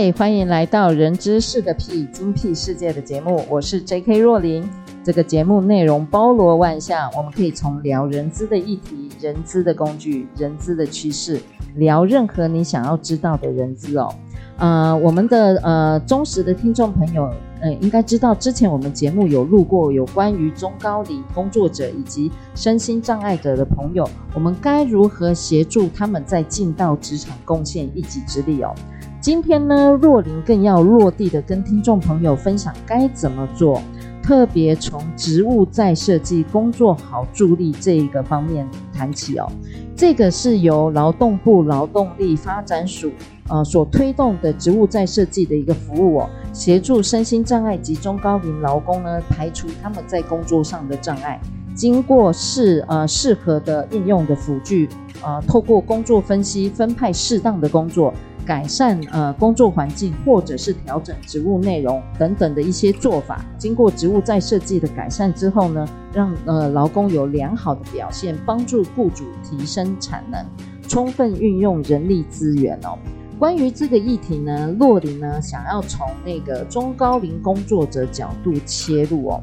[0.00, 4.18] 嗨，欢迎来到《人资是个屁，精辟世界》的节目，我是 J.K.
[4.18, 4.66] 若琳。
[5.04, 11.38] 这个节目内容包罗万象，我们可以从聊人资的议题、人资的工具、人资的趋势，
[11.74, 14.08] 聊任何你想要知道的人资哦。
[14.56, 17.30] 呃，我们的呃忠实的听众朋友，
[17.60, 28.74] 呃，应该知道之前我们节目有录过有关于中高龄工作者以及身心障碍者的朋友，我们该如何协助他们在进到职场贡献一己之力哦。
[29.20, 33.82] 今天呢，若琳更要落地的跟听众朋友分享该怎么做，
[34.22, 39.46] 特别从植物再设计、工作好助力这一个方面谈起哦。
[39.94, 43.12] 这个是由劳动部劳动力发展署
[43.50, 51.38] 呃所推动的植物再设计的一个服务哦，协助身心障碍及中高龄劳工呢排除他们在工作上的障碍，
[51.74, 54.88] 经过适呃适合的应用的辅具，
[55.22, 58.14] 呃透过工作分析分派适当的工作。
[58.46, 70.44] 改善呃工作环境，或者是调整职务内容等等的一些做法，经过职务再设计的改善之后呢，让呃劳工有良好的表现，帮助雇主提升产能，
[70.88, 72.98] 充分运用人力资源哦。
[73.38, 79.42] 关于这个议题呢，洛林呢想要从那个中高龄工作者角度切入哦。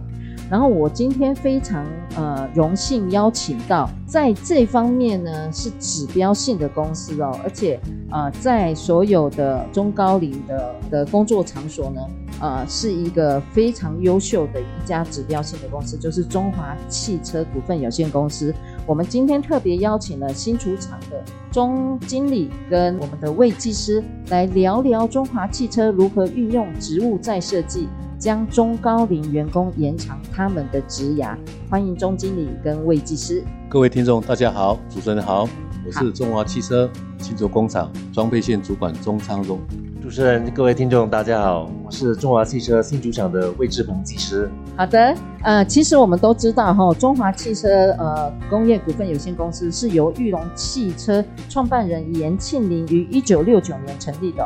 [0.50, 7.80] 然后我今天非常呃荣幸邀请到在这方面呢是指标性的公司哦，而且
[8.12, 12.02] 呃在所有的中高龄的的工作场所呢，
[12.40, 18.54] 呃是一个非常优秀的一家指标性的公司，就是中华汽车股份有限公司。
[18.86, 21.22] 我们今天特别邀请了新出厂的
[21.52, 27.90] 钟经理跟我们的魏技师来聊聊中华汽车如何运用职务再设计。
[28.18, 31.38] 将中高龄员工延长他们的职涯，
[31.70, 33.44] 欢迎钟经理跟魏技师。
[33.70, 35.48] 各位听众，大家好，主持人好，
[35.86, 36.90] 我是中华汽车
[37.20, 39.60] 新竹工厂装配线主管钟昌荣。
[40.02, 44.50] 主持人，各位听众，大家好，我是中华汽车新主厂的魏志鹏技师。
[44.76, 54.44] 好的，呃，其实我们都知道哈，中华汽车呃工业股份有限公司是由裕隆汽车创办人严庆林于一九六九年成立的。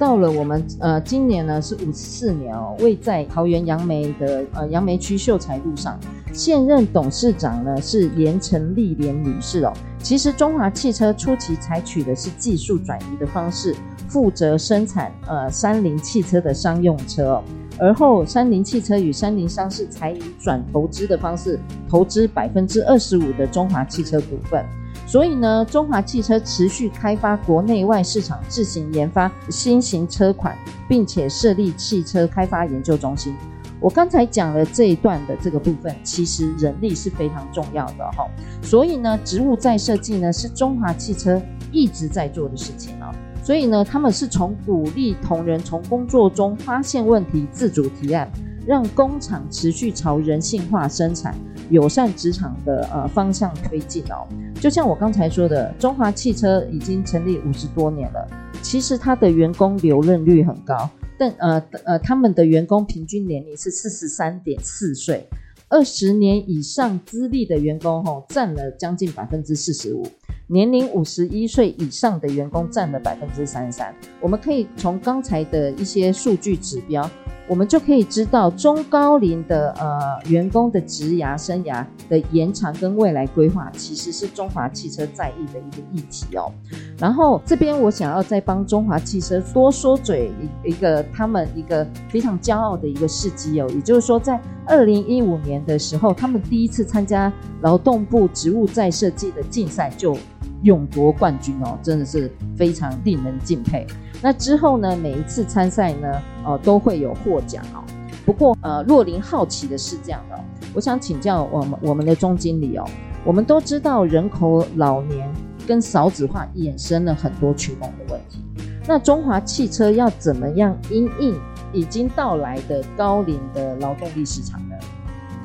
[0.00, 6.00] 到了我们呃今年呢是五十四年哦，位在桃园杨梅的呃杨梅区秀才路上，
[6.32, 9.72] 现任董事长呢是颜成丽莲女士哦。
[9.98, 13.76] 其实中华汽车初期采取的是技术转移的方式，
[14.08, 17.44] 负责生产呃三菱汽车的商用车哦，
[17.78, 21.60] 而后三菱汽车与三菱商事才以转投资的方式
[21.90, 24.64] 投资百分之二十五的中华汽车股份。
[25.10, 30.56] 所以呢，中华汽车持续开发国内外市场，自行研发新型车款，
[30.88, 33.34] 并且设立汽车开发研究中心。
[33.80, 38.24] 我刚才讲了这一段的这个部分，其实人力是非常重要的哈。
[38.62, 41.42] 所以呢，植物再设计呢，是中华汽车
[41.72, 43.12] 一直在做的事情啊。
[43.42, 48.30] 所以呢，他们是从鼓励同仁从工作中发现问题，自主提案。
[48.66, 51.34] 让工厂持续朝人性化生产、
[51.70, 54.26] 友善职场的呃方向推进哦。
[54.60, 58.28] 就像我刚才说的，中华汽车已经成立五十多年了，
[58.60, 65.26] 其实它的员工留任率很高，但呃呃他们的员工平均年龄是四十三点四岁，
[65.68, 70.06] 二十年以上资历的员工吼占了将近百分之四十五，
[70.48, 73.94] 年龄五十一岁以上的员工占了百分之三十三。
[74.20, 77.08] 我们可以从刚才的一些数据指标。
[77.50, 86.52] 我们就可以知道中高龄的呃员工的职涯生涯的延长跟未来规划，其实是中华汽车在意的一个议题哦。
[86.96, 90.30] 然后这边我想要再帮中华汽车多说嘴
[90.64, 97.32] 一一个他们一个非常骄傲的一个事迹哦，也就是说在二零一五年的时候，他们第一次参加
[97.62, 100.16] 劳动部职务再设计的竞赛就
[100.62, 103.84] 勇夺冠军哦，真的是非常令人敬佩。
[104.22, 107.82] 那之后呢，每一次参赛呢，呃，都会有获奖哦。
[108.26, 110.38] 不过，呃，若琳好奇的是这样的，
[110.74, 112.84] 我想请教我们我们的钟经理哦。
[113.24, 115.30] 我们都知道人口老年
[115.66, 118.44] 跟少子化衍生了很多缺工的问题。
[118.86, 121.38] 那中华汽车要怎么样因应
[121.72, 124.74] 已经到来的高龄的劳动力市场呢？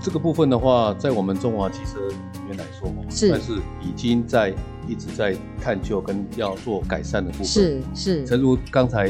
[0.02, 4.54] 这个部分的话，在我们中华汽车里面来说，是，但是已经在
[4.88, 7.46] 一直在探究跟要做改善的部分。
[7.46, 9.08] 是是，诚如刚才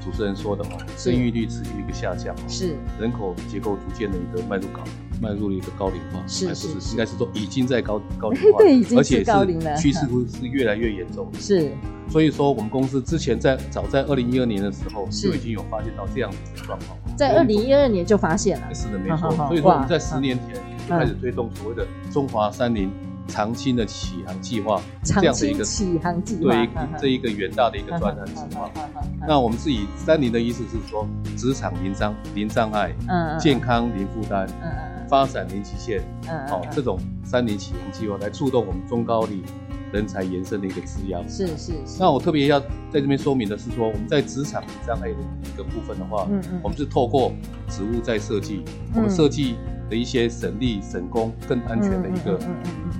[0.00, 2.76] 主持人说的嘛，生育率持续一个下降，是。
[3.00, 4.82] 人口结构逐渐的一个迈入高。
[5.20, 9.98] 迈入了一个高龄化，是是，应该是说已经在高 高龄化，对，已经而且是高龄了，趋势
[10.28, 11.28] 是越来越严重。
[11.40, 11.72] 是，
[12.08, 19.28] 所以说我们公司之前在早在二零一二年的时候就已经有发现到这样子的状况，在二零一二年就发现了，是的，没错。
[19.48, 20.54] 所以说我们在十年前
[20.86, 22.88] 就开始推动所谓的中华三林
[23.28, 26.68] 长青的启航计划，这样的一个启航计划，对
[27.00, 28.70] 这一个远大的一个专案计划。
[29.26, 34.98] 那我们是以三零的意思是说，职场零障零障碍，嗯，健康零负担，嗯。
[35.08, 39.42] 发展零极限，嗯，好，这种三零启航计划来触动我们中高龄
[39.90, 41.26] 人才延伸的一个资源。
[41.26, 41.96] 是是是。
[41.98, 45.16] 那我特别要在这边说明的是说，我们在职场零障碍的
[45.50, 47.32] 一个部分的话，嗯嗯，我们是透过
[47.70, 48.62] 职务在设计，
[48.94, 49.56] 我们设计
[49.88, 52.38] 的一些省力省工更安全的一个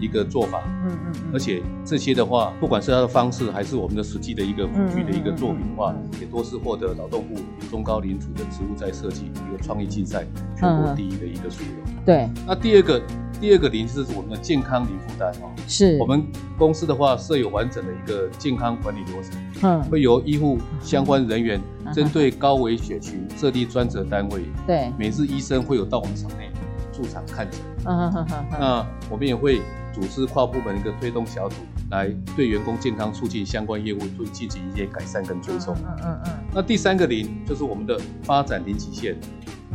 [0.00, 7.35] 一个做法，嗯嗯，而且这些的话，不管是它的方式还是我们的实际的一个辅具的一个作品的话，也都是获得劳动部
[7.70, 10.25] 中高龄组的植物栽设计一个创意竞赛
[10.56, 11.94] 全国第一的一个殊荣。
[12.06, 13.02] 对，那第二个
[13.40, 15.99] 第二个零就是我们的健康零负担哦，是。
[15.99, 16.25] 我们
[16.56, 19.32] 公司的话设有完整的一个健康管理流程，
[19.62, 21.61] 嗯，会由医护相关人员
[21.93, 26.49] 针对高危血群设立专责单位，对，每日医生会有到我们场内
[26.98, 29.62] 驻场看诊，嗯哼哼，那我们也会
[29.92, 31.54] 组织跨部门一个推动小组，
[31.92, 39.16] 来对员工健康促进相关业务做进行一些改善跟追踪，嗯嗯嗯，那第三个零就是我们的发展零极限。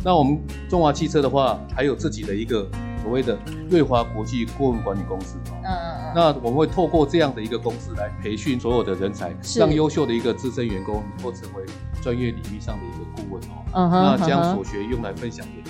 [0.04, 0.38] 那我们
[0.68, 2.68] 中华汽车的话，还有自己的一个
[3.02, 3.38] 所谓的
[3.70, 5.38] 瑞华国际顾问管理公司。
[5.48, 6.12] 嗯嗯嗯。
[6.14, 11.64] 那我们会透过这样的一个公司来培训所有的人才，让优秀的一个资深员工能够成为
[12.02, 13.64] 专业领域上的一个顾问哦。
[13.72, 14.18] 嗯哼。
[14.18, 15.62] 那将所学用来分享给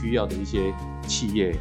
[0.00, 0.72] 需要的一些
[1.06, 1.52] 企业。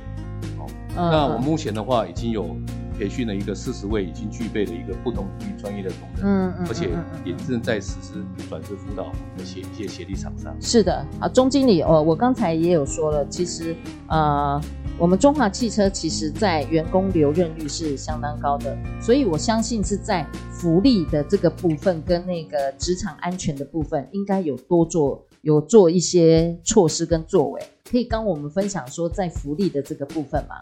[0.57, 0.65] 哦。
[0.95, 2.55] 那我目前的话已经有。
[2.99, 6.87] 培训了一个四十位已经具备的一个不同领域专业的同仁，嗯嗯，而且
[7.25, 10.55] 也正在实施转职辅导的协一些协力厂商。
[10.61, 13.75] 是的，啊，钟经理，哦，我刚才也有说了，其实，
[14.07, 14.61] 呃，
[14.99, 27.59] 我们中华汽车其实在员工留任率是相当高的，所以我相信是在福利的这个部分跟那个职场安全的部分，应该有多做，有做一些措施跟作为，
[27.91, 30.55] 可以跟我们分享说在福利的这个部分吗？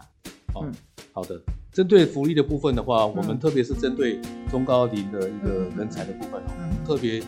[0.60, 0.72] 嗯，
[1.12, 1.40] 好的。
[1.72, 6.42] 针对福利的部分的话，我们特别是针对中高龄的一个人才的部分，
[6.84, 7.22] 特别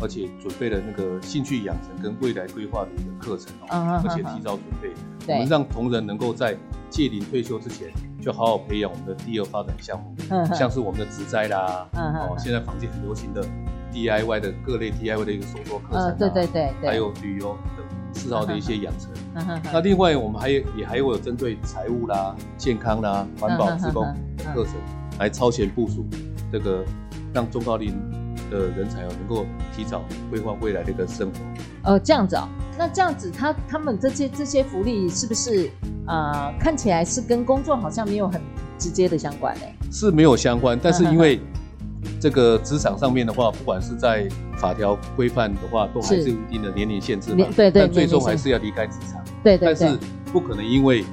[0.00, 4.92] 而且准备了那个兴趣养成跟未来规划的一个课程哦，而且提早准备，
[5.26, 6.56] 我们让同仁能够在
[6.88, 7.88] 届龄退休之前
[8.22, 10.14] 就好好培养我们的第二发展项目，
[10.54, 13.44] 像是我们的植栽啦，哦，现在坊间很流行的
[13.92, 17.84] DIY 的各类 DIY 的一个手作课程，对对对，还有旅游等。
[18.18, 19.10] 嗜好的一些养成，
[19.72, 24.04] 那另外我们还有也还有针对财务啦、健康啦、环保、职工
[24.36, 24.74] 的课程，
[25.18, 26.04] 来超前部署
[26.50, 26.84] 这个，
[27.32, 27.94] 让中高龄
[28.50, 31.38] 的人才哦能够提早规划未来的一个生活。
[31.84, 35.70] 呃，这样子哦，那这样子他他们这些这些福利是不是
[36.06, 36.54] 啊、呃？
[36.58, 38.40] 看起来是跟工作好像没有很
[38.76, 39.62] 直接的相关呢？
[39.90, 41.40] 是没有相关，但是因为。
[42.20, 47.46] 这个职场上面的话，不管是在法条规范的话，都还是有一定的年龄限制嘛。
[47.54, 47.82] 对对。
[47.82, 49.22] 但最终还是要离开职场。
[49.42, 49.72] 对对。
[49.72, 49.98] 但是
[50.32, 51.04] 不可能因为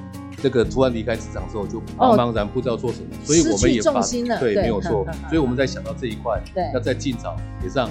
[0.42, 5.06] 这个突然离开职场之后就茫茫然不知道做什么，所以我们也发对没有错。
[5.28, 6.42] 所以我们在想到这一块，
[6.74, 7.88] 要再尽早也让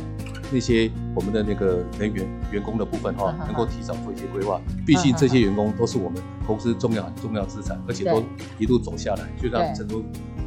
[0.52, 4.60] 那些我们的那个人员员工的部分哈，能够提早做一些规划。
[4.86, 8.22] 毕竟这些员工都是我们公司重要很重要资产，而且都
[8.60, 10.04] 一路走下来，就像成都。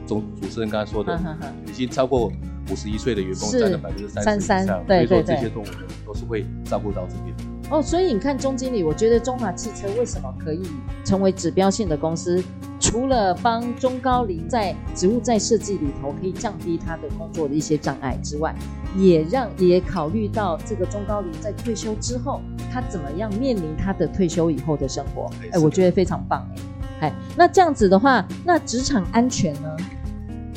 [0.07, 1.21] 总主持人刚才说的，
[1.67, 2.33] 已经超过
[2.71, 7.35] 五十一岁的员工占了百分之三十以上，所以说这些动物呢都是会照顾到这边。
[7.71, 10.63] 哦，所以你看钟经理，我觉得中华汽车为什么可以
[11.05, 12.43] 成为指标性的公司？
[12.81, 18.55] 除了帮中高龄在职务在设计里头可以降低他的工作的一些障碍之外，
[18.97, 22.41] 也让也考虑到这个中高龄在退休之后，
[22.73, 25.31] 他怎么样面临他的退休以后的生活？
[25.53, 27.09] 哎，我觉得非常棒哎。
[27.09, 29.77] 哎，那这样子的话，那职场安全呢？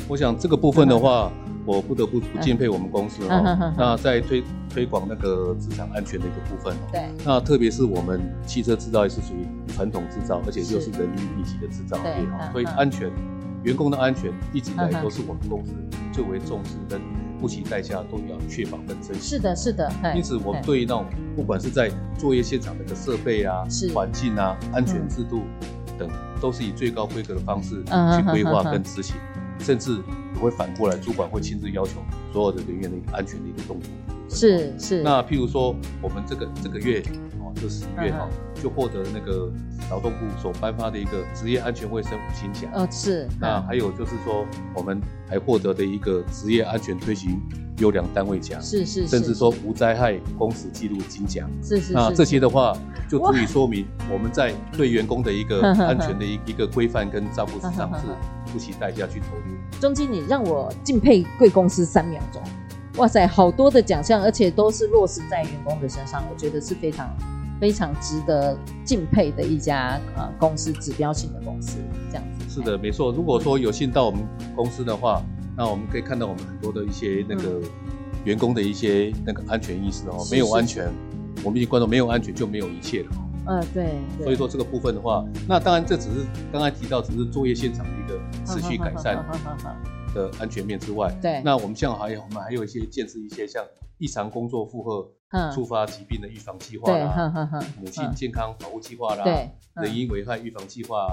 [0.08, 1.30] 我想这个部分的话，
[1.64, 3.74] 我不得不不敬佩我们公司哦。
[3.76, 6.88] 那在推推广那个职场安全的一个部分哦。
[6.90, 7.02] 对。
[7.24, 12.50] 那特别是我们汽车制造业是属于传统制造，而且又是人力密集的制造业哦。
[12.52, 13.10] 所以安全，
[13.62, 15.72] 员工的安全一直以来都是我们公司
[16.12, 17.00] 最为重视跟
[17.40, 19.20] 不惜代价都要确保跟珍惜。
[19.20, 19.90] 是的，是的。
[20.14, 23.64] 因此，我们对于那种不管是在作业现场的一个设备啊、
[23.94, 25.42] 环境啊、安全制度
[25.98, 26.08] 等，
[26.40, 29.16] 都是以最高规格的方式去规划跟执行。
[29.62, 29.92] 甚至
[30.34, 32.02] 也会反过来，主管会亲自要求
[32.32, 33.90] 所有的人员的一个安全的一个动作。
[34.28, 35.02] 是是。
[35.02, 37.02] 那譬如说，我们这个这个月
[37.38, 39.52] 哦，哈，这十月哈就获得那个
[39.90, 42.70] 劳动部所颁发的一个职业安全卫生五星奖。
[42.72, 43.28] 哦，是。
[43.38, 47.38] 那还有就是说，我们还获得的一个职业安全推行
[47.76, 51.92] 优良单位奖，是是，甚至说无灾害工时记录金奖，是是。
[51.92, 52.74] 那这些的话，
[53.10, 58.06] 就足以说明我们在对员工的一个 安全的一一个规范跟照顾之上 是
[58.52, 59.56] 不惜代价去投入。
[59.80, 62.42] 钟经理让我敬佩贵公司三秒钟。
[62.96, 67.08] 哇塞，好多的奖项，而且都是落实在员工的身上，我觉得是非常
[67.58, 68.54] 非常值得
[68.84, 71.78] 敬佩的一家呃公司，指标性的公司
[72.10, 72.54] 这样子。
[72.54, 73.10] 是的，没错。
[73.10, 74.22] 如果说有幸到我们
[74.54, 75.22] 公司的话，
[75.56, 77.60] 那我们可以看到我们很多的一些那个
[78.24, 80.92] 员工的一些那个安全意识哦，没有安全，
[81.42, 83.10] 我们一观众没有安全就没有一切了。
[83.74, 83.98] 对。
[84.22, 89.24] 所以说这个部分的话，那当然这只是刚才提到只是作业现场的一个持续改善。
[90.14, 93.64] 的安全面之外，对，那我们像还有我们还有一些建设一些像
[93.96, 95.08] 异常工作负荷
[95.54, 97.48] 触发疾病的预防计划啦，
[97.80, 101.06] 母亲健康保护计划啦，对，人因危害预防计划，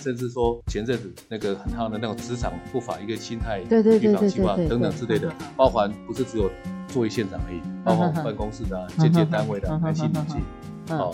[0.00, 6.48] 甚至说前阵子那个很夯的那种职场不法一个心态预防计划等等之类的，包含不是只有
[6.86, 10.40] 作业现场而已，包括办公室的、间接单位的男性、女性，
[10.90, 11.12] 哦。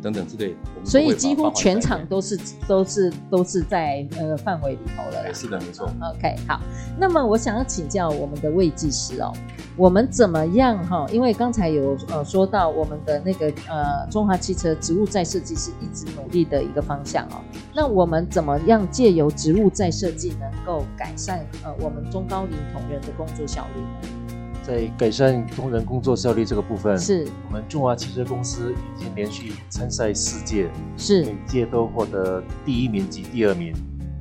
[0.00, 5.34] 等等之类的，所以几乎全场都是都是都是在呃范围里头了。
[5.34, 5.90] 是的，没错。
[6.14, 6.60] OK，好。
[6.98, 9.32] 那么我想要请教我们的魏技师哦，
[9.76, 11.06] 我们怎么样哈？
[11.12, 17.40] 因为刚才有呃说到我们的那个呃中华汽车植物再设计是一直努力的一个方向哦。
[17.74, 24.21] 那我们怎么样借由植物再设计能够改善呃我们中高龄同仁的工作效率呢？
[24.62, 33.74] 在改善工人工作效率这个部分，是我们中华汽车公司已经连续参赛四届，是每届都获得第一名及第二名。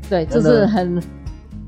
[0.09, 1.01] 对，这是很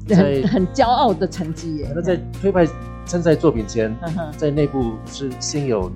[0.10, 1.92] 很 很骄傲的成绩耶。
[1.96, 2.68] 那在推派
[3.06, 3.96] 参赛作品前，
[4.36, 5.92] 在内部是先有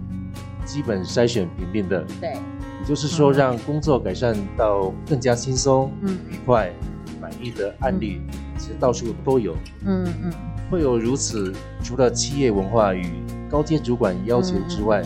[0.64, 6.72] 基本筛选评定的，对，也就是说让工作改善到更加轻松、嗯、愉快、
[7.20, 8.22] 满意的案例，
[8.58, 9.56] 其实到处都有。
[9.84, 10.34] 嗯嗯。
[10.70, 13.06] 会有如此，除了企业文化与
[13.50, 15.02] 高阶主管要求之外，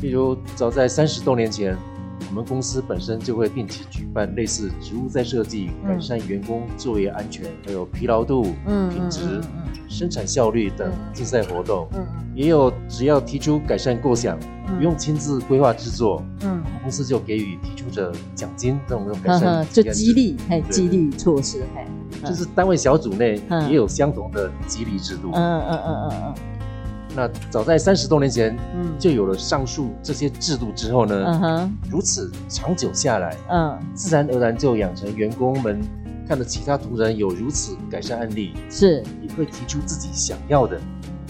[0.00, 1.76] 例如早在三十多年前，
[2.28, 9.40] 我们公司本身就会定期举办类似职务再设计、改善员工作业安全、还有疲劳度、品质、
[9.88, 11.88] 生产效率等竞赛活动。
[12.34, 16.22] 也有只要提出改善构想，不用亲自规划制作，
[16.86, 21.84] 公司就给予提出者奖金这种改善，就激励还激励措施哎。
[22.24, 25.32] 就是单位小组内也有相同的激励制度。
[25.34, 26.34] 嗯嗯嗯嗯嗯。
[27.16, 35.80] 那早在三十多年前，嗯，就有了上述这些制度之后呢，嗯哼，如此长久下来，嗯，自然而然就养成员工们
[36.28, 40.80] 看到其他同仁有如此改善案例，是也会提出自己想要的。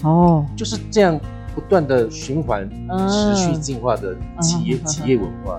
[0.03, 1.19] 哦，就是这样。
[1.57, 2.69] 不断的循环，
[3.09, 5.59] 持续进化的企业企业文化，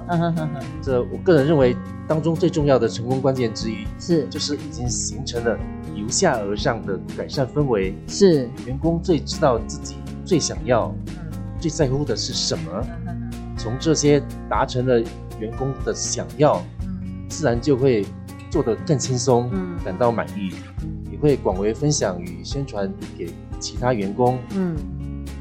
[0.80, 1.75] 这我个人认为
[2.08, 5.58] 当中最重要的成功关键之一是，就是已经形成了
[5.96, 7.96] 由下而上的改善氛围。
[8.08, 10.94] 是，员工最知道自己最想要、
[11.60, 12.86] 最在乎的是什么，
[13.58, 15.00] 从这些达成了
[15.39, 16.62] 员工的想要，
[17.27, 18.06] 自然就会
[18.51, 19.50] 做得更轻松，
[19.84, 20.54] 感到满意，
[21.12, 24.38] 也会广为分享与宣传给其他员工。
[24.51, 24.75] 嗯。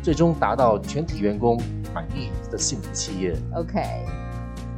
[0.06, 1.60] 最终达到全体员工
[1.92, 3.34] 满意的幸福企业。
[3.56, 3.82] OK，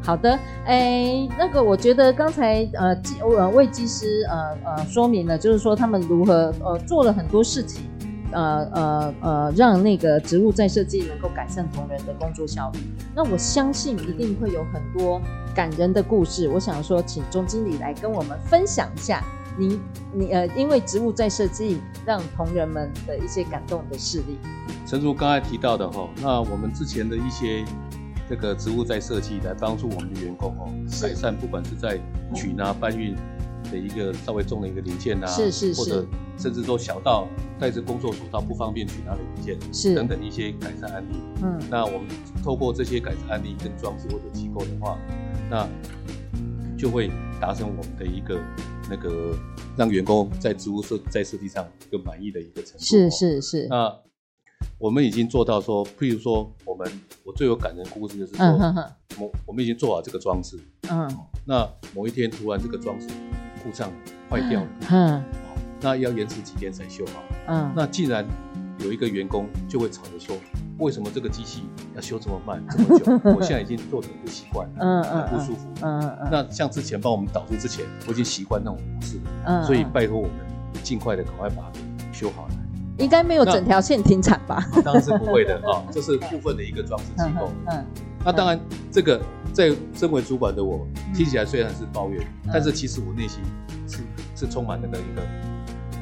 [0.02, 7.82] 好的，哎，那个我觉得刚才呃技呃魏技师呃呃说明了，就是说他们如何呃做了很多事情，
[8.32, 12.78] 呃呃呃让那个植物再设计能够改善同仁的工作效率。
[13.14, 15.20] 那我相信一定会有很多
[15.54, 16.48] 感人的故事。
[16.48, 19.22] 我想说，请钟经理来跟我们分享一下。
[19.58, 19.80] 你
[20.14, 24.38] 你呃，因为植物在设计，让同仁们的一些感动的事例。
[24.86, 27.64] 陈如刚才提到的哈，那我们之前的一些
[28.28, 30.70] 这个植物在设计，来帮助我们的员工哦，
[31.02, 31.98] 改善不管是在
[32.34, 33.16] 取拿搬运
[33.70, 36.06] 的一个稍微重的一个零件啊，是是是，或者
[36.38, 37.26] 甚至说小到
[37.58, 41.16] 带着工作手套不方便取拿的零件，是等等一些改善案例。
[41.42, 42.06] 嗯，那我们
[42.44, 44.96] 透过这些改善案例跟装置或者机构的话，
[45.50, 45.68] 那
[46.78, 47.10] 就会
[47.40, 48.40] 达成我们的一个。
[48.90, 49.36] 那个
[49.76, 52.84] 让员工在职务设在设计上有满意的一个程度。
[52.84, 53.66] 是是是。
[53.68, 53.94] 那
[54.78, 56.90] 我们已经做到说，譬如说，我们
[57.24, 58.44] 我最有感人的故事就是说，
[59.18, 60.58] 我我们已经做好这个装置，
[60.90, 61.08] 嗯，
[61.44, 63.06] 那某一天突然这个装置
[63.62, 63.90] 故障
[64.28, 65.24] 坏掉了，嗯，
[65.80, 68.26] 那要延迟几天才修好，嗯，那既然
[68.80, 70.36] 有一个员工就会吵着说。
[70.78, 73.20] 为什么这个机器要修这么慢这么久？
[73.36, 76.28] 我现在已经做得很不习惯，嗯嗯，很不舒服，嗯嗯。
[76.30, 79.64] 那像之前帮我们导出之前，我已经习惯那种模式了，嗯。
[79.64, 80.32] 所以拜托我们
[80.82, 81.80] 尽快的赶快把它给
[82.12, 82.54] 修好来。
[82.98, 84.64] 应该没有整条线停产吧？
[84.84, 87.50] 当然是不会的啊， 这是部分的一个装置机构。
[87.66, 87.84] 嗯。
[88.24, 88.58] 那当然，
[88.90, 89.20] 这个
[89.52, 93.40] 在身为主管的我，听起来虽然是抱怨，但是其实我内心
[93.86, 93.98] 是
[94.34, 95.22] 是充满那个一个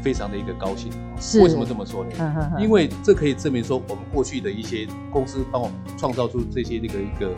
[0.06, 0.92] 非常的一个高兴。
[1.18, 2.12] 是为什么这么说呢？
[2.60, 7.34] 因为这可以证明说，我们过去的一些公司帮我们创造出这些那个一个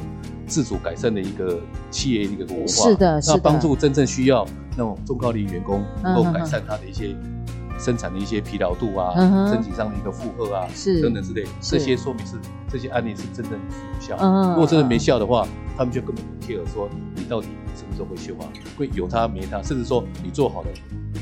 [0.46, 1.58] 自主改善的一个
[1.90, 7.16] 企业的一个文化，是的，那帮助真正需要那种中高龄员工能够改善他的一些。
[7.80, 9.14] 生产的一些疲劳度啊，
[9.48, 12.34] 身体上的一个负荷啊，是等等之类，这些说明是
[12.68, 14.16] 这些案例是真正有效。
[14.50, 15.46] 如果真的没效的话，
[15.76, 17.46] 他们就根本不 care 说你到底
[17.76, 18.50] 什么时候会修啊？
[18.76, 20.68] 会有他没他，甚至说你做好了，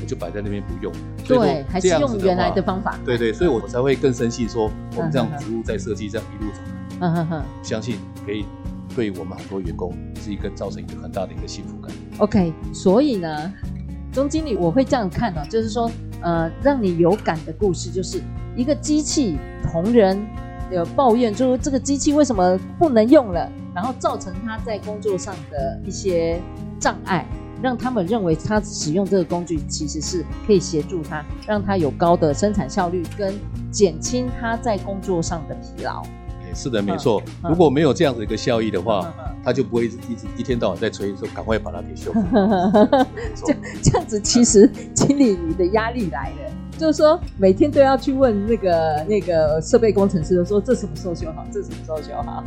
[0.01, 0.91] 我就摆在那边不用。
[1.27, 2.99] 对，还是用原来的方法。
[3.05, 8.45] 对对，所以我才会更生气说，我们这样职务在设计这样一路走来，嗯哼哼，相信可以
[8.95, 11.91] 对我们很多员工是一个造成一个很大的一个幸福感。
[12.19, 13.53] OK，所以呢，
[14.11, 15.89] 钟经理我会这样看呢，就是说。
[16.19, 18.19] 呃，让你有感的故事，就是
[18.55, 19.37] 一个机器
[19.71, 20.19] 同仁
[20.71, 26.41] 有抱怨，就是这个机器为什么不能用了，然后造成他在工作上的一些
[26.79, 27.23] 障碍，
[27.61, 33.33] 让他们认为他使用这个工具其实是可以协助他，让他有高的生产效率，跟
[33.71, 36.03] 减轻他在工作上的疲劳。
[36.53, 37.21] 是的，没错。
[37.43, 42.19] 如果没有这样的一个效益的话，他就不会一直一直一天到晚在催说赶快把它给修复。
[43.45, 52.43] 这这样子，其实经理你的压力来了，就是说每天都要去问那个那个设备工程师说这什么时候修好，这什么时候修好。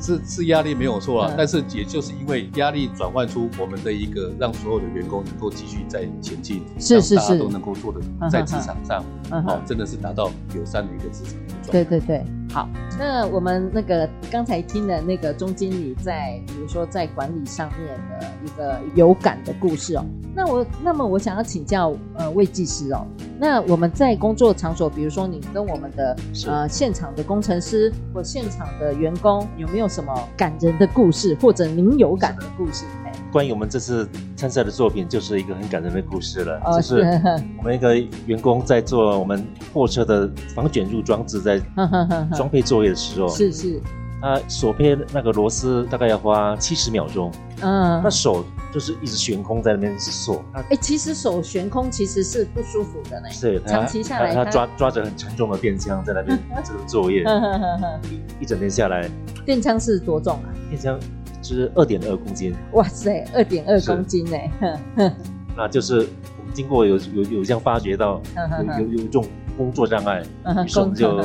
[0.00, 8.00] 是是压力没有错啊，但是也就是因为压力转换出我们的一个让所有的员工能够继续在前进，是是是，大家都能够做的
[8.30, 11.34] 在职场上，哦，真的是达到友善的一个职场。
[11.72, 17.88] 对对对，好，那我们那个刚才听的那个钟经理在，比如说在管理上面
[18.18, 23.06] 的一个有感的故事哦，那我那么我想要请教呃魏技师哦，
[23.38, 32.84] 那我们在工作场所，比如说你跟我们的呃现场的工程师或现场的员工，有没有什么感人的故事，或者您有感的故事？
[33.32, 37.00] 关于我们这次参赛的作品，就是一个很感人的故事了，哦、就是
[37.58, 37.96] 我们一个
[38.26, 41.60] 员工在做我们货车的防卷入装置，在
[42.34, 43.80] 装配作业的时候，是是，
[44.20, 57.22] 他锁配那个螺丝大概要花七十秒钟，嗯，那手就是一直悬空在那边锁，哎、欸，其实手悬空其实是不舒服的呢，是，长期下来他，他抓抓着很沉重的电枪在那边这个作业，
[58.38, 59.08] 一 一整天下来，
[59.44, 60.48] 电枪是多重啊？
[60.70, 60.98] 电枪。
[61.54, 64.36] 是二点二公斤，哇塞，二点二公斤呢！
[65.56, 66.00] 那就是
[66.38, 68.20] 我们经过有有有这样发觉到
[68.78, 69.24] 有有有这种
[69.56, 70.22] 工作障碍，
[70.64, 71.16] 于是我们就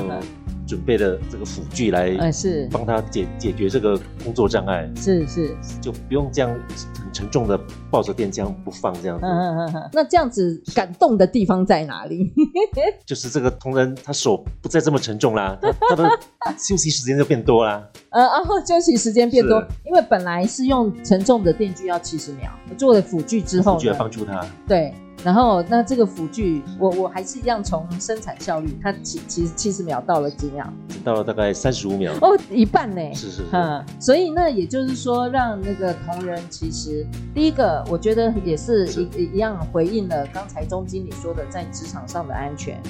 [0.71, 7.11] 准备了这个辅具来，是帮他解解决这个工作障碍，是是，就不用这样很。
[7.13, 7.59] 沉重的
[7.91, 9.25] 抱着电枪不放，这样子。
[9.25, 12.31] 嗯嗯嗯那这样子感动的地方在哪里？
[13.05, 16.09] 就是这个同仁他手不再这么沉重啦， 他他的
[16.57, 17.85] 休息时间就变多啦。
[18.11, 24.45] 呃，然后休息时间变多，因为本来是用沉重的电锯要七十秒，做了辅具之后，辅具来帮助他。
[24.65, 24.93] 对。
[25.23, 30.65] 然后，那这个辅具，我我还是一样从生产效率，它其其实七十秒到了几秒？
[31.03, 32.13] 到了大概三十五秒。
[32.21, 33.01] 哦，一半呢？
[33.13, 33.43] 是是是。
[33.51, 42.81] 嗯，所以那，也就是说，让那个同仁，其实第一个，我觉得也是一是一样回应了刚才钟经理说的，在职场上的安全。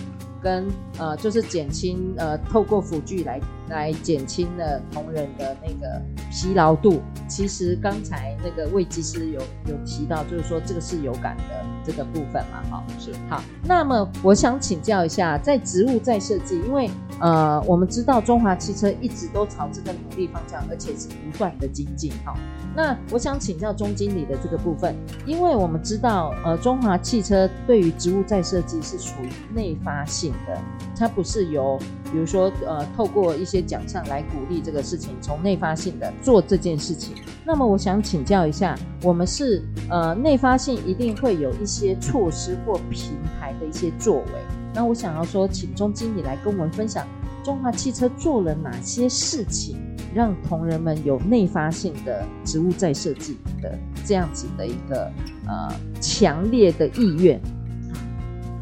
[0.44, 0.68] 跟
[0.98, 3.40] 呃，就是减轻呃，透过辅具来
[3.72, 7.02] 来减轻了同仁的那个疲劳度。
[7.28, 13.42] 其实刚才那个魏技师有有提到，就是说这个是有感的这个部分嘛，哈，是好。
[13.64, 16.90] 那么我想请教一下，在植物再设计，因为
[17.22, 22.36] 呃，我们知道中华汽车一直都朝这个努力方向，而且是不断的精进，哈。
[22.76, 24.94] 那我想请教钟经理的这个部分，
[25.26, 30.34] 因为我们知道呃，中华汽车对于植物再设计是属于内发性。
[30.48, 30.58] 的，
[30.98, 31.80] 它不是由，
[32.12, 37.16] 比如说，呃，透过一些奖项来鼓励这个事情，从内发性的做这件事情。
[37.46, 44.34] 那么，我想请教一下，我们是呃内发性一定会有一些措施或平台的一些作为。
[44.74, 47.08] 那我想要说，请钟经理来跟我们分享，
[47.44, 49.78] 中华汽车做了哪些事情，
[50.14, 55.12] 让同仁们有内发性的职务再设计的这样子的一个
[55.48, 57.40] 呃强烈的意愿。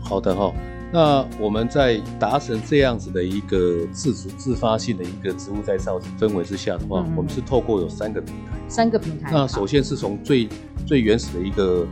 [0.02, 0.52] 好的哈、
[0.92, 8.58] 那我们在达成这样子的一个自主自发性的一个植物再造氛围之下的话，嗯、我们是透过有三个平台。
[8.68, 9.30] 三个平台。
[9.32, 10.50] 那首先是从最
[10.88, 11.86] 最原始的一个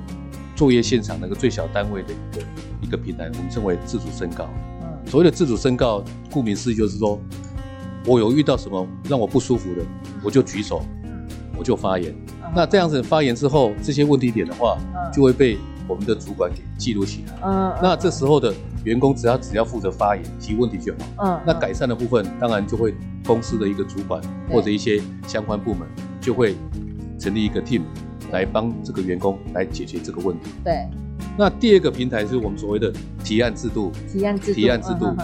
[0.55, 2.43] 作业现场那个最小单位的一个
[2.81, 4.49] 一个平台，我们称为自主申告。
[4.81, 4.87] 嗯。
[5.05, 7.19] 所谓的自主申告，顾名思义就是说，
[8.03, 9.83] 我有遇到什么让我不舒服的，
[10.23, 10.81] 我就举手，
[11.55, 12.11] 我就发言。
[12.43, 14.75] 嗯、那这样子发言之后，这些问题点的话，
[15.13, 17.37] 就会被我们的主管给记录起来。
[17.43, 17.75] 嗯。
[17.79, 18.51] 那这时候的。
[18.87, 20.99] 员工只要只要负责发言提问题就好。
[21.25, 22.95] 嗯，那改善的部分当然就会
[23.25, 25.85] 公司的一个主管或者一些相关部门
[26.21, 26.55] 就会
[27.19, 27.81] 成立一个 team
[28.31, 30.49] 来帮这个员工来解决这个问题。
[30.63, 30.87] 对。
[31.37, 32.91] 那第二个平台是我们所谓的
[33.23, 33.91] 提案制度。
[34.11, 34.55] 提案制度。
[34.55, 35.15] 提案制度。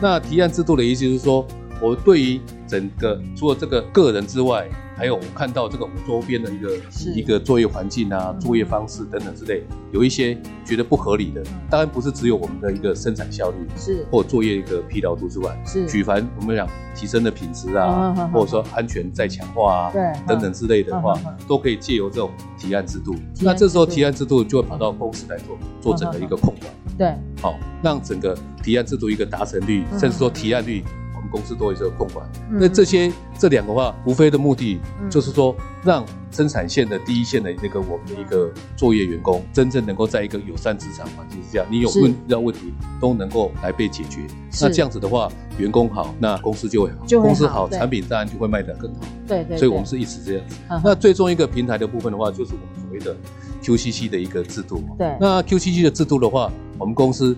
[0.00, 1.44] 那提案制度的意思就是说，
[1.82, 6.76] 我对于整个除了这个个人之外，还有我看到这个周边的一个
[7.14, 14.04] 一个作业环境啊、作业方式等等之类，有一些觉得不合理的，当然不是只有我们的一个生产效率是。
[14.10, 15.86] 或作业一个疲劳度之外，是。
[15.86, 21.14] 举凡我们讲提升的品质啊，或者说安全再强化啊，对等等之类的话，
[21.46, 23.14] 都可以借由这种提案制度。
[23.40, 30.82] 那这时候提案制度就会跑到公司来做做整个一个控管，对，好让整个提案制度一个达成率，甚至说提案率。
[31.30, 44.26] 公司都有这个控管，嗯、那这些这两个话，无非的目的就是说，让生产线的第一线的那个我们的一个作业员工，真正能够在一个友善职场环境之下，你有问遇到问题都能够来被解决。
[44.60, 49.00] 那这样子的话，员工好，那公司就会好，公司好，产品当然就会卖得更好。
[49.26, 49.58] 对，对对。
[49.58, 50.56] 所以我们是一直这样子。
[50.68, 53.16] 呵呵那最终一个平台的部分的话，就是我们所谓的
[53.62, 54.82] QCC 的一个制度。
[54.98, 55.16] 对。
[55.20, 57.36] 那 QCC 的制度的话，我们公司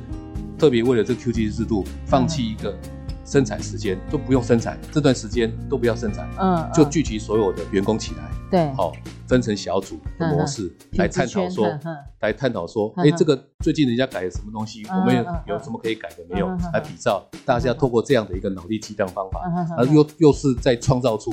[0.59, 2.75] 特别为了这 QCC 制度，放弃一个。
[3.31, 8.93] 生产时间都不用生产，这段时间都不要生产，嗯，就聚集所有的员工起来，对，好，
[9.31, 11.79] 分成小组的模式来探讨说，
[12.19, 16.49] 来探讨说，哎，这个最近人家改了什么东西，我们有有什么可以改的没有？
[16.73, 19.41] 来比照，大家透过这样的一个脑力激荡方法，
[19.79, 21.33] 而又又是在创造出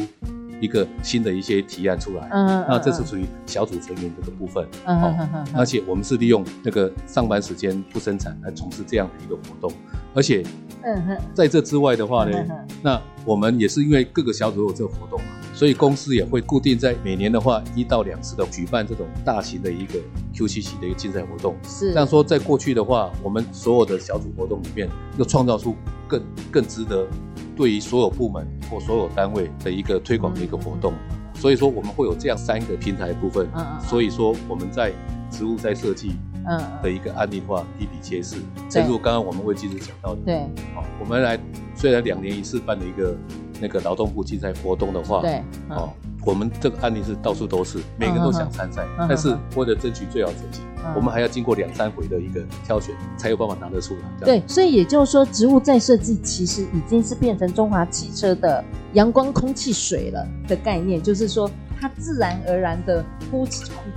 [0.62, 9.74] 一个新的一些提案出来，嗯，那这是属于小组成员这个部分，嗯，而且我们是利用那个上班时间不生产来从事这样的一个活动，
[10.14, 10.46] 而且。
[10.84, 12.38] 嗯哼，在这之外的话呢，
[12.82, 15.26] 那我们也是因为各个小组有这个活动嘛，
[15.58, 19.98] 所以公司也会固定在每年的话一到两次的举办这种大型的一个
[20.32, 21.56] QCC 的一个竞赛活动。
[21.64, 25.76] 是，这样说在过去的话，我们所有的小组活动里面，又创造出
[26.08, 27.08] 更更值得
[27.56, 30.94] 对于所有部门或所有单位的一个推广的一个活动。
[31.34, 33.48] 所以说我们会有这样三个平台的部分。
[33.56, 33.82] 嗯嗯。
[33.82, 34.94] 所以说我们在
[35.32, 36.12] 植物在设计。
[36.50, 38.38] 嗯，的一个案例的话，比比皆是。
[38.70, 40.40] 正如刚刚我们魏技师讲到的，对，
[40.74, 41.38] 好，我们来
[41.76, 43.18] 虽然两年一次办的一个
[43.60, 45.90] 那个劳动部竞赛活动的话，对，哦，
[46.26, 50.62] 我们这个案例是到处都是，每个人都想参赛，但是为了争取最好成绩，
[50.96, 54.26] 我们还要经过两三回的一个挑选，才有办法拿得出来。
[54.26, 61.50] 对，所以也就是说，植物再设计其实已经是变成中华汽车的阳光、空气、水了的概念，就是说。
[61.80, 63.46] 它自然而然的呼，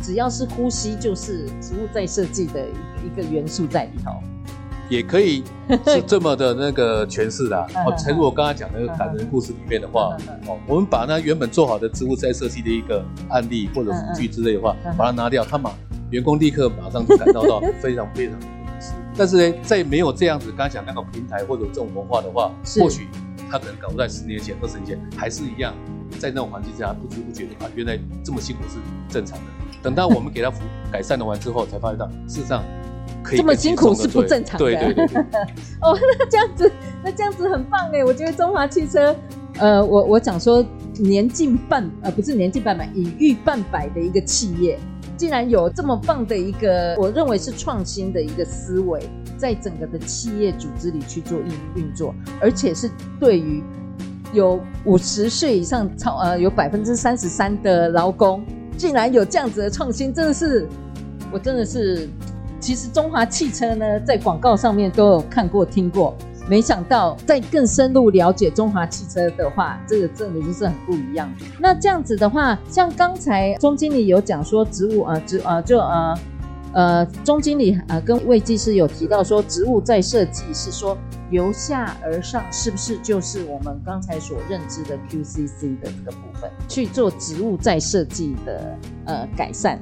[0.02, 4.12] 只要是呼吸，就是植物再设计的一一个元素在里头，
[4.90, 5.42] 也可以
[5.86, 7.56] 是 这么的那个诠释的。
[7.58, 15.72] 哦，诚如我刚才讲那个感人故事里面的话，哦，我们把那原本做好的植物再设计的一个案例或者辅具之类的话，把它拿掉，他马
[16.10, 18.92] 员工立刻马上就感到到非常非常的不适。
[19.16, 22.50] 但是呢，在没有这样子刚才讲那个平台或者这种文化的话，
[22.80, 23.06] 或许
[23.48, 25.72] 他可能搞在十年前、二十年前还是一样。
[26.18, 29.44] 在那种环境下，不知不觉的啊，原来这么辛苦是正常的。
[29.80, 32.64] 等到我们给他服改善了完之后，才发现到事实上
[33.22, 34.64] 可以这么辛苦是不正常的。
[34.66, 35.22] 对对对，对。
[35.82, 36.70] 哦，那这样子，
[37.04, 38.04] 那这样子很棒哎！
[38.04, 39.14] 我觉得中华汽车，
[39.58, 40.64] 呃，我我讲说
[40.98, 44.78] 年近半，呃，不是年近半百，已逾半百的一个企业，
[45.16, 49.00] 竟然有这么棒的一个，我认为是创新的一个思维，
[49.36, 53.62] 在整个的企业组织里去做运运作，而且是对于。
[54.32, 58.44] 有五十岁以上超呃，有百分之三十三的劳工，
[58.76, 60.68] 竟然有这样子的创新，真的是，
[61.32, 62.08] 我真的是，
[62.60, 66.14] 其实中华汽车呢，在广告上面都有看过听过，
[66.46, 71.32] 没想到在更深入了解中华汽车的话，这个真的就是很不一样。
[71.58, 76.14] 那这样子的话，像刚才钟经理有讲说植物啊，植啊就呃。
[76.72, 80.96] 呃，钟经理呃跟魏技师有提到说，职务再设计是说
[81.28, 89.80] 由下而上，是不是就是我们刚才所认知的 QCC 的这个部分去做植物再设计的呃改善？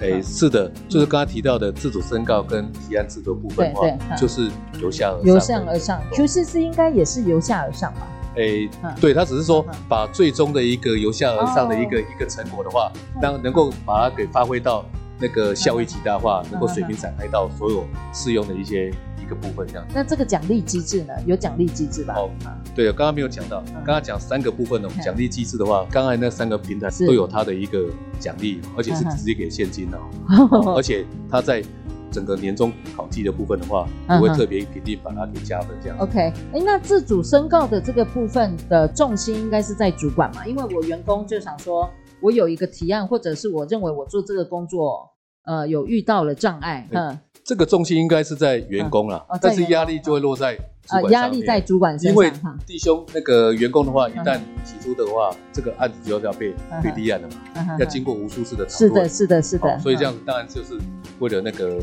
[0.00, 5.24] 哎，是的，就是刚刚提到的自主申告跟提案制度部分的话，就是由下而上。
[5.24, 8.06] 由上而上，QCC 应该也是由下而上吧？
[8.36, 14.84] 哎，对，他只是说把最终的一个由下而上的一个一个成果的话，当能够把它给发挥到。
[15.20, 17.84] 那个效益极大化，能够水平展开到所有
[18.14, 19.86] 适用的一些一个部分，这样。
[19.94, 21.12] 那这个奖励机制呢？
[21.26, 22.14] 有奖励机制吧？
[22.16, 22.30] 哦，
[22.74, 27.88] 对了，刚刚没有讲到，刚刚讲三个部分的奖励机制的话，刚才那三个平台都有它的一个
[28.18, 29.98] 奖励，而且是直接给现金的，
[30.74, 31.62] 而且它在
[32.10, 35.98] 整个年终考绩的部分的话，不会特别评定把它给加分这样。
[35.98, 36.18] OK，
[36.52, 40.46] 哎，那自主申告的这个部分的重心应该是在主管嘛？
[40.46, 41.88] 因为我员工就想说。
[42.20, 45.08] 我有一个提案，或者是我认为我做这个工作，
[45.44, 47.16] 呃，有遇到了障碍，嗯，
[47.48, 50.54] 这个重心应该是在员工啦，但是压力就会落在
[50.88, 52.12] 啊，压力在主管身上。
[52.12, 52.30] 因为
[52.66, 58.90] 弟兄那个员工的话，一旦提出的话，这个案子就要被被立案了嘛，要经过无数次的讨论。
[58.90, 59.78] 是的，是的，是的。
[59.78, 60.78] 所以这样子当然就是
[61.20, 61.78] 为了那个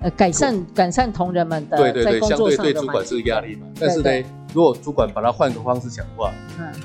[0.00, 3.66] 呃改善改善同仁们的对对对，相对对主管是压力嘛。
[3.78, 4.10] 但是呢，
[4.54, 6.32] 如果主管把它换个方式想的话，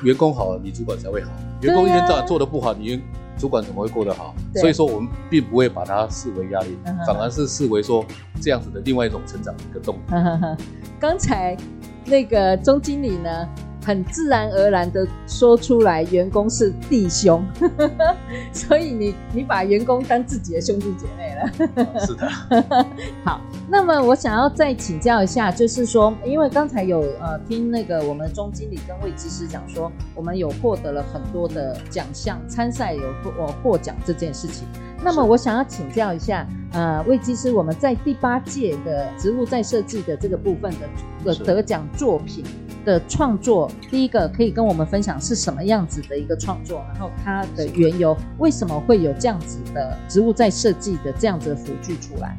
[0.04, 1.32] 员工好了，你主管才会好。
[1.62, 3.02] 员工一天到晚做的不好，你。
[3.42, 4.36] 主管怎么会过得好？
[4.54, 6.78] 所以说我们并不会把它视为压力，
[7.08, 8.06] 反而是视为说
[8.40, 10.02] 这样子的另外一种成长的一个动力。
[11.00, 11.58] 刚才
[12.06, 13.50] 那个钟经理呢，
[13.84, 17.44] 很自然而然的说出来，员工是弟兄，
[18.54, 22.00] 所以你你把员工当自己的兄弟姐妹了。
[22.06, 22.30] 是的，
[23.26, 23.41] 好。
[23.74, 34.67] 那么我想要再请教一下，就是说，因为刚才有呃听那个我们钟经理跟魏技师讲说，我们有获得了很多的奖项，参赛有获获奖这件事情。
[35.02, 42.44] 那么我想要请教一下，呃，魏技师，我们在第八届的植物再设计的这个部分的的得奖作品
[42.86, 52.38] 的创作，第一个可以跟我们分享是什么样子的一个创作，然后它的缘由，为什么会有这样子的植物在设计的这样子的辅具出来？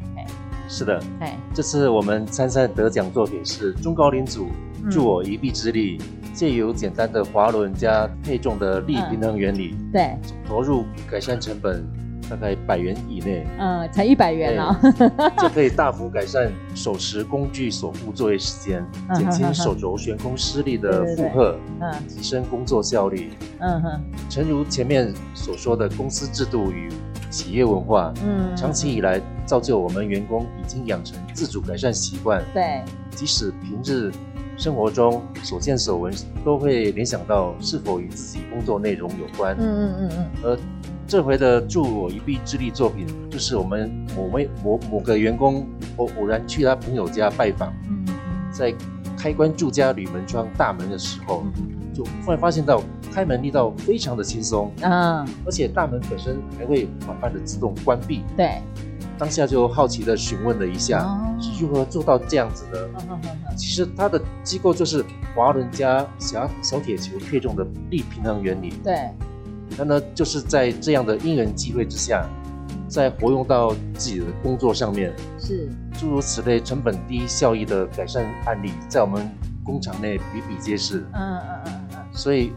[0.69, 4.47] 是的，哎，这次我们参赛得奖作品是中高龄组
[4.89, 5.99] 助我一臂之力，
[6.33, 11.85] 借由简单的滑轮加配重的力平衡原理，对，投入改善成本
[12.29, 14.75] 大概百元以内，嗯，才一百元哦，
[15.37, 26.89] 就可以大幅改善手持工具所付作业时间，减轻手肘悬空施力的负荷，嗯，提升工作效率，嗯哼，诚如前面所说的公司制度与。
[27.33, 32.43] 企业文化，嗯，长期以来造就我们员工已经养成自主改善习惯。
[32.53, 32.83] 对，
[33.15, 34.11] 即使平日
[34.55, 36.13] 生活中所见所闻，
[36.45, 39.55] 都会联想到是否与自己工作内容有关。
[39.57, 40.27] 嗯嗯嗯嗯。
[40.43, 40.59] 而
[41.07, 47.73] 这回的助我一臂之力作品，就是我们某位某某个员工偶偶然去他朋友家拜访，
[48.51, 48.73] 在
[49.17, 51.43] 开关住家铝门窗大门的时候，
[51.93, 52.81] 就突然发现到。
[53.13, 58.23] 开门力道非常的轻松，嗯，而且大门本身还会缓慢的自动关闭。
[58.35, 58.59] 对，
[59.19, 61.07] 当下就好奇的询问了一下，
[61.39, 62.89] 是如何做到这样子的？
[63.55, 68.73] 其实它的机构就是滑轮加小小铁球配重的力平衡原理。
[68.83, 69.11] 对，
[69.77, 72.27] 那呢就是在这样的因缘际会之下，
[72.87, 79.29] 再活用到自己的工作上面，是诸如此类成本低效益的改善案例，在我们
[79.63, 80.99] 工厂内比比皆是。
[81.13, 82.51] 嗯嗯嗯嗯，所以。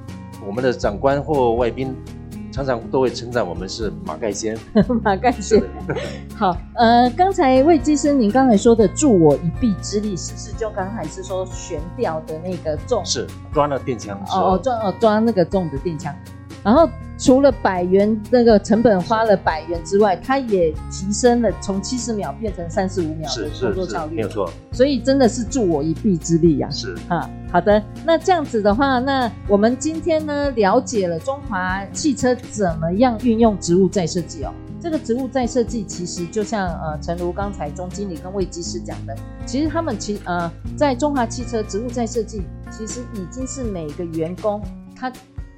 [0.47, 1.97] 我们的长官或外宾
[2.53, 4.57] 常常都会称赞我们是马盖先。
[5.03, 5.61] 马盖先，
[6.37, 13.05] 好，呃，刚才魏技师，您刚才说的助我一臂之力，是不是就刚才是说悬吊的那个重？
[13.05, 14.23] 是抓那电枪。
[14.29, 16.15] 哦，抓哦抓那个重的电枪。
[16.67, 24.51] 然后除了百元那个成本花了百元之外，它也提升了从七十秒变成三十五秒的工作效率，没有错。
[24.73, 26.71] 所以真的是助我一臂之力呀、啊！
[26.73, 27.81] 是啊，好的。
[28.05, 34.53] 那这样子的话，那我们今天呢了解了中华汽车怎么样运用植物再设计哦。
[34.81, 44.61] 这个植物再设计其实就像呃，诚如刚才钟经理跟魏技师讲的，其实他们其呃在中华汽车植物再设计，其实已经是每个员工
[44.97, 45.13] 他。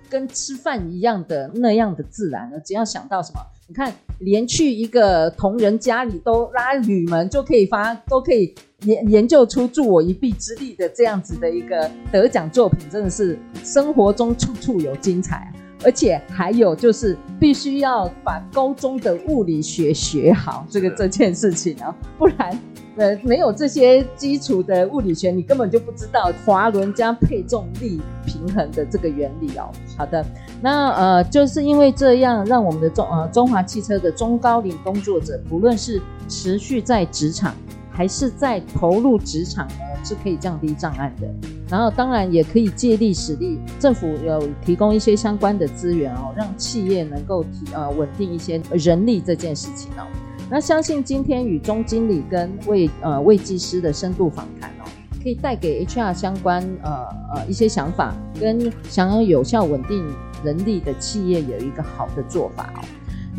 [0.08, 15.52] 跟吃饭一样的那样的自然了，只要想到什么，你看，连去一个同仁家里都拉铝门就可以发，都可以研研究出助我一臂之力的这样子的一个得奖作品，真的是生活中处处有精彩啊！
[15.84, 22.58] 而且还有就是必须要把高中的物理学学好，这个这件事情啊，不然。
[22.98, 29.70] 呃，没有这些基础的物理学，你根本就不知道滑轮加配重力平衡的这个原理哦。
[29.96, 30.26] 好的，
[30.60, 37.54] 那呃，就是因为这样，让我们的中呃中华汽车的中高龄工作者，不论是持续在职场，
[37.88, 41.28] 还是在投入职场呢，是可以降低障碍的。
[41.70, 50.02] 然后当然也可以借力使力，政府有提供一些相关的资源哦，让企业能够提呃稳定一些人力这件事情哦。
[50.50, 54.88] 那相信今天与钟经理跟魏呃魏技师的深度访谈哦，
[55.22, 60.06] 可以带给 HR 相关呃呃一些想法，跟想要有效稳定
[60.42, 62.80] 人力的企业有一个好的做法哦。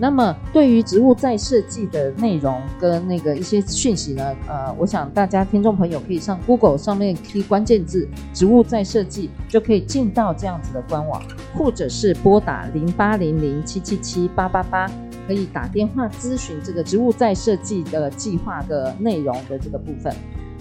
[0.02, 11.22] 那么对于职务再设计的内容跟那个一些讯息呢，呃，我想大家听众朋友可以上 Google 上面 key 关键字“职务再设计”，就可以进到这样子的官网，
[11.54, 14.89] 或者是拨打零八零零七七七八八八。
[15.30, 20.12] 可以打电话咨询这个植物再设计的计划的内容的这个部分。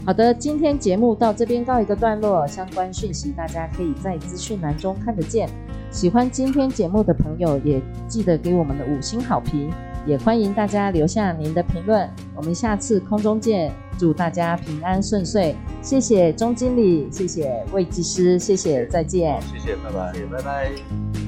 [0.05, 5.49] 好的，今天节目到这边告一个段落，相关讯息大家可以在资讯栏中看得见。
[5.91, 9.71] 喜欢今天节目的朋友，也记得给我们的五星好评，
[10.07, 12.07] 也欢迎大家留下您的评论。
[12.37, 15.55] 我们下次空中见，祝大家平安顺遂。
[15.81, 19.41] 谢谢钟经理，谢谢魏技师，谢谢，再见。
[19.41, 21.28] 谢谢，拜拜，谢谢，拜拜。